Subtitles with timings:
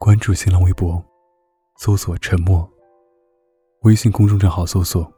[0.00, 1.04] 关注新浪微博，
[1.76, 2.70] 搜索“沉默”。
[3.82, 5.12] 微信公众账号搜索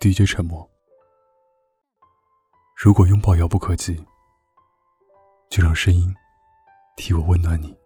[0.00, 0.70] “DJ 沉默”。
[2.78, 4.06] 如果拥抱遥不可及，
[5.50, 6.14] 就让声音
[6.96, 7.76] 替我温暖你。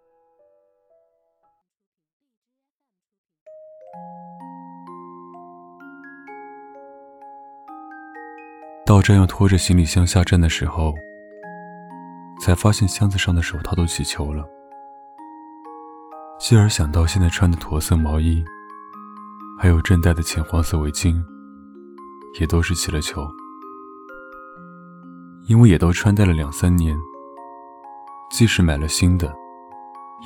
[8.85, 10.93] 到站要拖着行李箱下站的时候，
[12.39, 14.47] 才发现箱子上的手套都起球了。
[16.37, 18.43] 继而想到现在穿的驼色毛衣，
[19.57, 21.15] 还有正戴的浅黄色围巾，
[22.39, 23.25] 也都是起了球。
[25.47, 26.95] 因为也都穿戴了两三年，
[28.29, 29.33] 即使买了新的，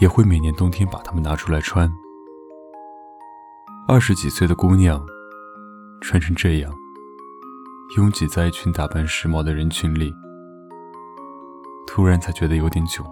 [0.02, 1.92] 也会每年冬天把它们拿出来穿。
[3.88, 5.06] 二十几岁的姑娘，
[6.02, 6.74] 穿成这样。
[7.98, 10.14] 拥挤在一群打扮时髦的人群里，
[11.88, 13.06] 突然才觉得有点囧。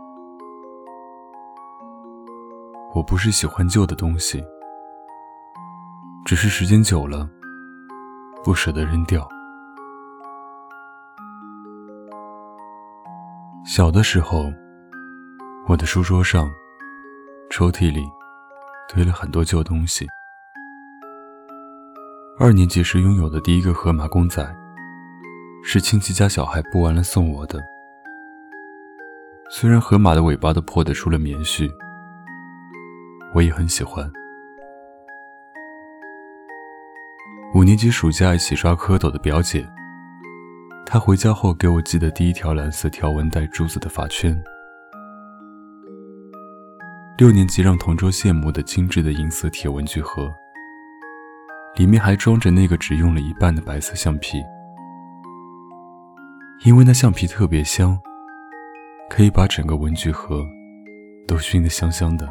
[2.97, 4.43] 我不是喜欢旧的东西，
[6.25, 7.29] 只是时间久了，
[8.43, 9.29] 不舍得扔掉。
[13.63, 14.51] 小的时候，
[15.67, 16.49] 我的书桌上、
[17.51, 18.03] 抽屉里
[18.91, 20.07] 堆了很多旧东西。
[22.39, 24.43] 二年级时拥有的第一个河马公仔。
[25.63, 27.61] 是亲戚家小孩剥完了送我的。
[29.51, 31.69] 虽然河马的尾巴都破得出了棉絮，
[33.33, 34.09] 我也很喜欢。
[37.53, 39.65] 五年级暑假一起抓蝌蚪的表姐，
[40.85, 44.37] 她回家后给我寄的第一条蓝色条纹带珠子的发圈。
[47.17, 50.31] 六年级让同桌羡慕的精致的银色铁文具盒，
[51.75, 54.37] 里面还装着那个只用了一半的白色橡皮。
[56.63, 57.99] 因为那橡皮特别香，
[59.09, 60.45] 可以把整个文具盒
[61.27, 62.27] 都熏得香香的。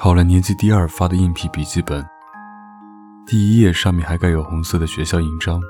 [0.00, 2.08] 考了年级第二发的硬皮笔记本，
[3.26, 5.60] 第一页上面还盖有红色的学校印章，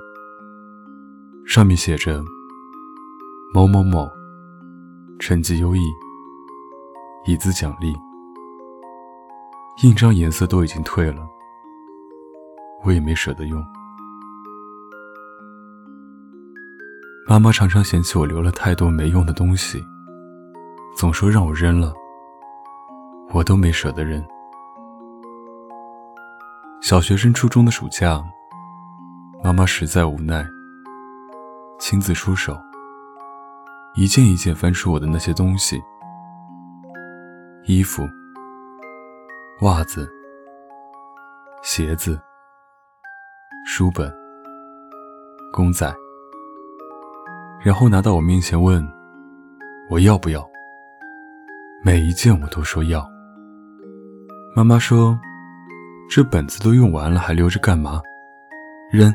[1.46, 2.22] 上面写着
[3.54, 4.06] “某某某，
[5.18, 5.80] 成绩优异，
[7.24, 7.96] 以资奖励”。
[9.82, 11.26] 印章颜色都已经褪了，
[12.84, 13.64] 我也没舍得用。
[17.26, 19.82] 妈妈常常嫌弃我留了太多没用的东西，
[20.98, 21.94] 总说让我扔了，
[23.30, 24.24] 我都没舍得扔。
[26.80, 28.24] 小学升初中的暑假，
[29.42, 30.46] 妈妈实在无奈，
[31.78, 32.56] 亲自出手，
[33.94, 35.82] 一件一件翻出我的那些东西：
[37.64, 38.08] 衣服、
[39.60, 40.08] 袜子、
[41.62, 42.18] 鞋子、
[43.66, 44.10] 书本、
[45.52, 45.94] 公仔。
[47.60, 48.86] 然后拿到我面前问
[49.90, 50.48] ：“我要不要？”
[51.84, 53.06] 每一件我都说要。
[54.54, 55.18] 妈妈说
[56.10, 58.00] ：“这本子都用完了，还留着干嘛？
[58.90, 59.14] 扔！”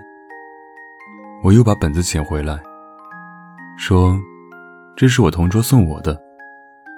[1.44, 2.58] 我又把本子捡回来，
[3.78, 4.18] 说
[4.96, 6.18] ：“这是我同桌送我的，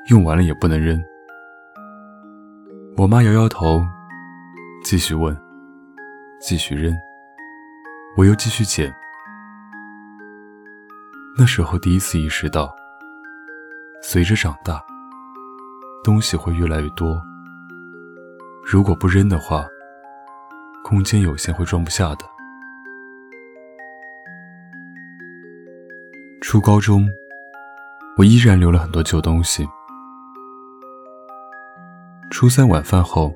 [0.10, 1.02] 用完了也不能扔。”
[2.98, 3.84] 我妈摇摇头，
[4.84, 5.36] 继续问，
[6.40, 6.96] 继续扔，
[8.16, 8.94] 我又继续捡。
[11.38, 12.74] 那时候第一次意识到，
[14.04, 14.84] 随着长大，
[16.04, 17.20] 东西会越来越多。
[18.68, 19.64] 如果不扔的话，
[20.84, 22.26] 空间有限会装不下的。
[26.42, 27.08] 初高中，
[28.18, 29.68] 我依然留了很多旧东西。
[32.32, 33.36] 初三晚饭后，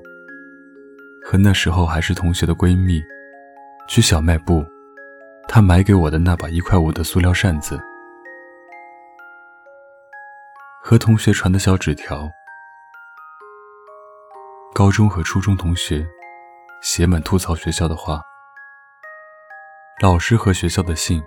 [1.24, 3.00] 和那时候还是同学的闺蜜，
[3.88, 4.64] 去小卖部，
[5.46, 7.80] 她买给我的那把一块五的塑料扇子。
[10.82, 12.28] 和同学传的小纸条，
[14.80, 16.08] 高中和初中同学
[16.80, 18.22] 写满吐槽学校的话，
[20.00, 21.22] 老师和学校的信，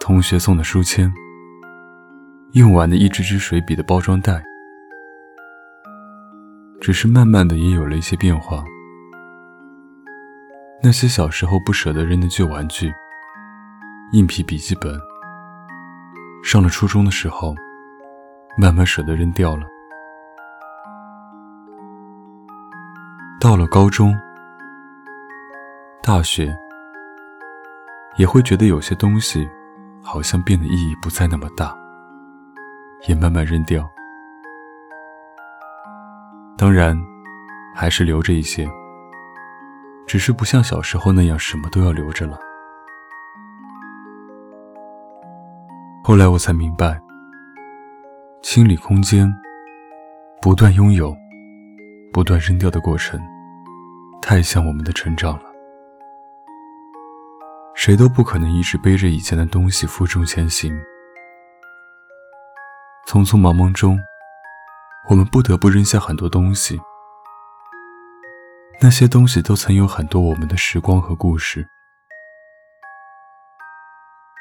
[0.00, 1.12] 同学送的书签，
[2.52, 4.42] 用完的一支支水笔的包装袋，
[6.80, 8.64] 只是慢慢的也有了一些变化。
[10.82, 12.90] 那些小时候不舍得扔的旧玩具，
[14.12, 14.98] 硬皮笔记本，
[16.42, 17.54] 上了初中的时候。
[18.56, 19.66] 慢慢舍得扔掉了。
[23.44, 24.18] 到了高中、
[26.02, 26.56] 大学，
[28.16, 29.46] 也会觉得有些东西
[30.02, 31.76] 好像变得意义不再那么大，
[33.06, 33.86] 也慢慢扔掉。
[36.56, 36.98] 当然，
[37.76, 38.66] 还是留着一些，
[40.06, 42.38] 只是不像小时候那样什么都要留着了。
[46.02, 46.98] 后来我才明白。
[48.40, 49.30] 清理空间，
[50.40, 51.14] 不断拥有、
[52.10, 53.20] 不断扔掉的过程，
[54.26, 55.52] 太像我们的成长了。
[57.74, 60.74] 谁都不可能一直背着以前的东西负重前行。
[63.06, 64.00] 匆匆忙忙中，
[65.10, 66.80] 我们不得不扔下很多东西。
[68.80, 71.68] 那些东西都曾有很多我们的时光和故事，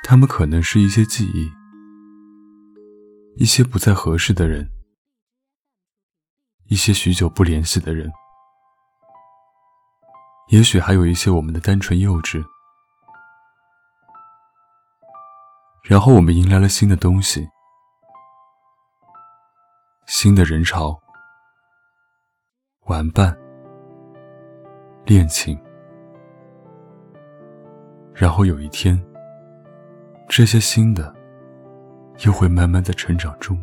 [0.01, 1.51] 他们可能是一些记忆，
[3.35, 4.69] 一些不再合适的人，
[6.69, 8.09] 一些许久不联系的人，
[10.49, 12.43] 也许还有一些我们的单纯幼稚。
[15.83, 17.47] 然后我们迎来了新的东西，
[20.05, 20.97] 新的人潮，
[22.85, 23.37] 玩伴。
[25.05, 25.61] 恋情，
[28.13, 28.97] 然后有一天，
[30.29, 31.13] 这些新的
[32.19, 33.61] 又会慢慢在成长中，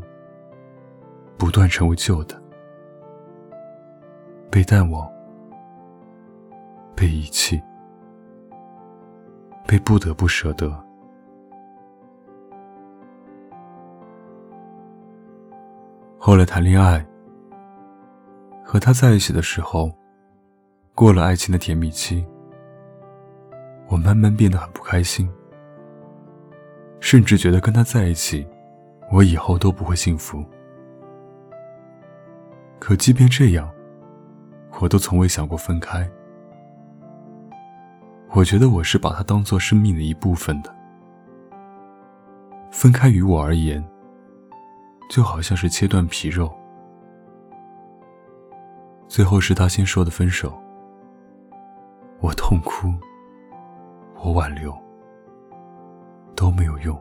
[1.39, 2.39] 不断成为旧的，
[4.51, 5.10] 被淡忘，
[6.95, 7.63] 被遗弃，
[9.67, 10.71] 被不得不舍得。
[16.19, 17.05] 后来谈恋爱，
[18.65, 19.91] 和他在一起的时候。
[20.93, 22.27] 过了爱情的甜蜜期，
[23.89, 25.27] 我慢慢变得很不开心，
[27.01, 28.47] 甚至觉得跟他在一起，
[29.11, 30.45] 我以后都不会幸福。
[32.79, 33.71] 可即便这样，
[34.79, 36.07] 我都从未想过分开。
[38.33, 40.73] 我觉得我是把他当做生命的一部分的，
[42.71, 43.85] 分开于我而言，
[45.11, 46.49] 就好像是切断皮肉。
[49.09, 50.57] 最后是他先说的分手。
[52.21, 52.95] 我痛哭，
[54.23, 54.73] 我挽留，
[56.37, 56.97] 都没有用。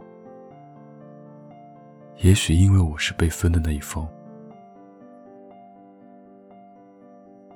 [2.18, 4.08] 也许因为我是被分的那一方，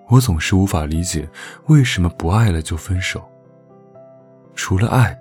[0.10, 1.28] 我总是无法理解
[1.68, 3.28] 为什么不爱了就分手。
[4.56, 5.20] 除了爱，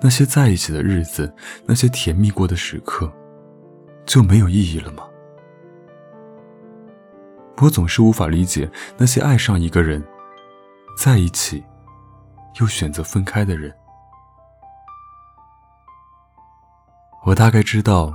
[0.00, 1.34] 那些在一起的日子，
[1.64, 3.12] 那些甜蜜过的时刻，
[4.04, 5.02] 就没有意义了吗？
[7.58, 10.04] 我总是无法理解那些爱上一个人。
[10.98, 11.62] 在一起，
[12.58, 13.70] 又选择分开的人，
[17.22, 18.10] 我大概知道，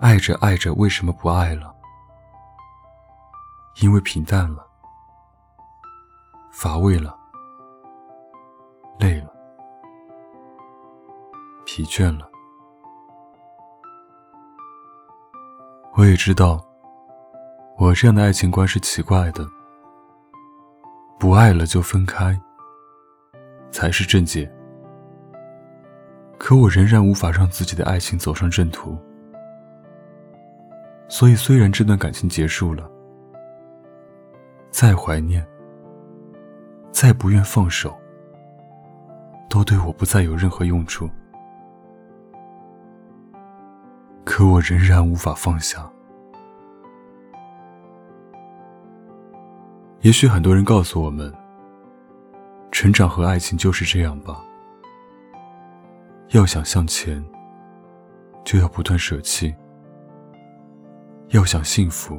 [0.00, 1.74] 爱着爱着为什么不爱了？
[3.80, 4.64] 因为平淡了，
[6.52, 7.16] 乏味了，
[9.02, 9.26] 累了，
[11.66, 12.30] 疲倦了。
[15.94, 16.64] 我也知道，
[17.76, 19.44] 我这样的爱情观是奇怪的。
[21.18, 22.40] 不爱了就分开，
[23.72, 24.48] 才是正解。
[26.38, 28.96] 可我仍然无法让自己的爱情走上正途，
[31.08, 32.88] 所以虽然这段感情结束了，
[34.70, 35.44] 再怀念，
[36.92, 37.96] 再不愿放手，
[39.52, 41.10] 都对我不再有任何用处。
[44.24, 45.86] 可我仍然无法放下。
[50.00, 51.30] 也许很多人告诉我们，
[52.70, 54.42] 成长和爱情就是这样吧。
[56.30, 57.22] 要想向前，
[58.46, 59.54] 就要不断舍弃；
[61.28, 62.18] 要想幸福，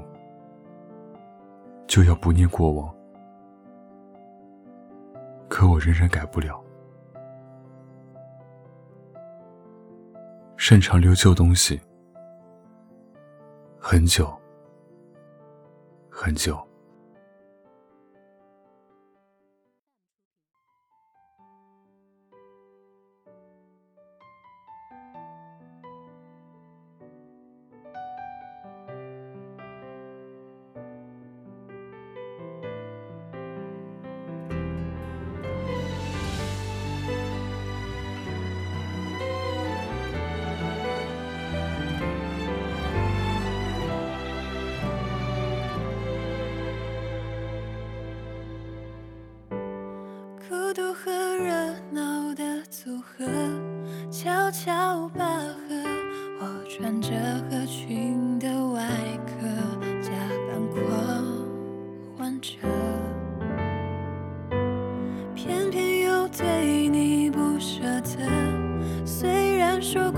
[1.87, 2.93] 就要不念过往。
[5.49, 6.62] 可我仍然改不了，
[10.65, 11.77] 擅长留旧东西，
[13.77, 14.33] 很久，
[16.09, 16.57] 很久。
[50.93, 51.51] 和热
[51.91, 53.25] 闹的组合，
[54.11, 55.75] 悄悄拔河，
[56.39, 57.09] 我穿着
[57.49, 58.87] 合群的外
[59.25, 59.47] 壳，
[60.01, 60.11] 假
[60.47, 60.85] 扮狂
[62.15, 62.51] 欢者，
[65.33, 68.19] 偏偏又对你不舍得。
[69.03, 70.11] 虽然说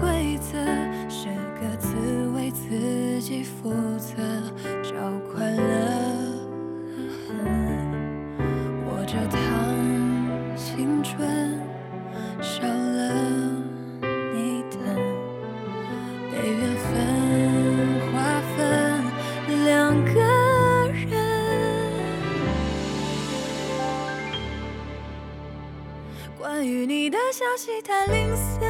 [16.36, 16.92] 被缘分
[18.12, 18.14] 划
[18.56, 18.58] 分
[19.64, 20.12] 两个
[20.92, 21.10] 人，
[26.38, 28.68] 关于你的消息太零碎，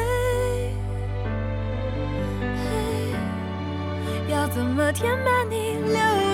[4.29, 6.24] 要怎么填满你留？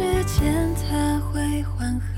[0.00, 2.09] 时间它会缓和，